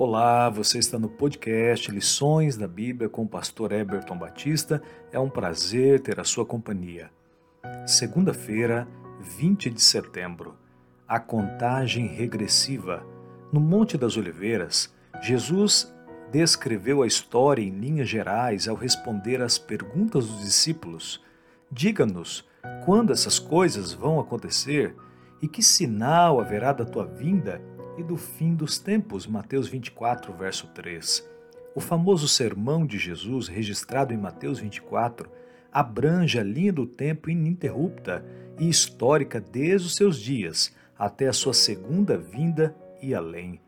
[0.00, 4.80] Olá, você está no podcast Lições da Bíblia com o pastor Eberton Batista.
[5.10, 7.10] É um prazer ter a sua companhia.
[7.84, 8.86] Segunda-feira,
[9.20, 10.54] 20 de setembro.
[11.08, 13.04] A contagem regressiva.
[13.52, 15.92] No Monte das Oliveiras, Jesus
[16.30, 21.20] descreveu a história em linhas gerais ao responder às perguntas dos discípulos.
[21.72, 22.48] Diga-nos
[22.84, 24.94] quando essas coisas vão acontecer
[25.42, 27.60] e que sinal haverá da tua vinda
[27.98, 31.28] e do fim dos tempos, Mateus 24, verso 3.
[31.74, 35.28] O famoso sermão de Jesus, registrado em Mateus 24,
[35.72, 38.24] abrange a linha do tempo ininterrupta
[38.58, 43.60] e histórica desde os seus dias até a sua segunda vinda e além.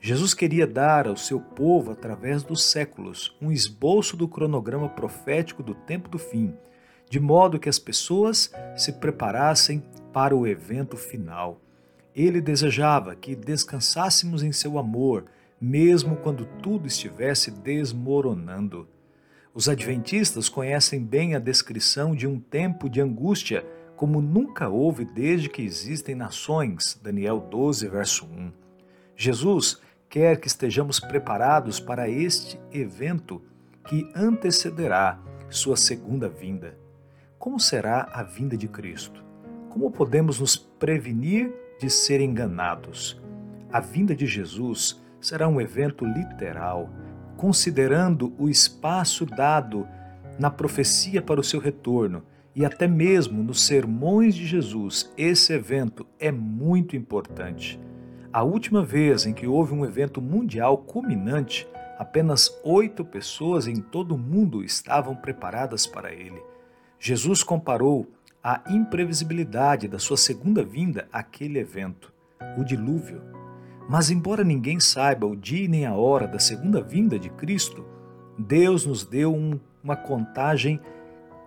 [0.00, 5.74] Jesus queria dar ao seu povo, através dos séculos, um esboço do cronograma profético do
[5.74, 6.54] tempo do fim,
[7.10, 9.82] de modo que as pessoas se preparassem
[10.12, 11.60] para o evento final.
[12.18, 15.26] Ele desejava que descansássemos em seu amor,
[15.60, 18.88] mesmo quando tudo estivesse desmoronando.
[19.54, 25.48] Os adventistas conhecem bem a descrição de um tempo de angústia como nunca houve desde
[25.48, 26.98] que existem nações.
[27.00, 28.52] Daniel 12, verso 1.
[29.14, 33.40] Jesus quer que estejamos preparados para este evento
[33.86, 36.76] que antecederá sua segunda vinda.
[37.38, 39.24] Como será a vinda de Cristo?
[39.70, 43.20] Como podemos nos prevenir de ser enganados.
[43.72, 46.90] A vinda de Jesus será um evento literal,
[47.36, 49.86] considerando o espaço dado
[50.38, 52.22] na profecia para o seu retorno
[52.54, 57.78] e até mesmo nos sermões de Jesus, esse evento é muito importante.
[58.32, 64.14] A última vez em que houve um evento mundial culminante, apenas oito pessoas em todo
[64.14, 66.42] o mundo estavam preparadas para ele.
[66.98, 68.08] Jesus comparou
[68.42, 72.12] a imprevisibilidade da sua segunda vinda àquele evento,
[72.56, 73.20] o dilúvio.
[73.88, 77.84] Mas, embora ninguém saiba o dia nem a hora da segunda vinda de Cristo,
[78.38, 80.80] Deus nos deu um, uma contagem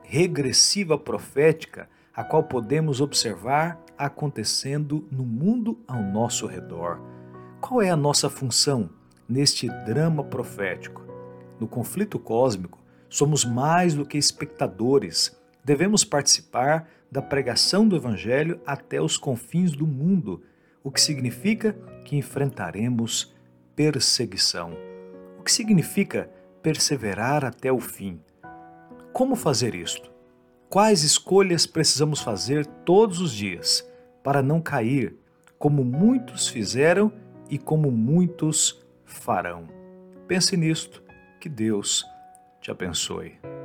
[0.04, 7.00] regressiva profética, a qual podemos observar acontecendo no mundo ao nosso redor.
[7.62, 8.90] Qual é a nossa função
[9.30, 11.02] neste drama profético?
[11.60, 19.02] No conflito cósmico, somos mais do que espectadores devemos participar da pregação do Evangelho até
[19.02, 20.44] os confins do mundo,
[20.84, 21.74] o que significa
[22.06, 23.34] que enfrentaremos
[23.76, 24.74] perseguição.
[25.38, 26.30] O que significa
[26.62, 28.20] perseverar até o fim?
[29.12, 30.12] Como fazer isto?
[30.70, 33.86] Quais escolhas precisamos fazer todos os dias
[34.24, 35.18] para não cair,
[35.60, 37.12] como muitos fizeram
[37.50, 39.68] e como muitos farão?
[40.28, 41.04] Pense nisto.
[41.42, 42.06] Que Deus
[42.62, 43.61] te abençoe.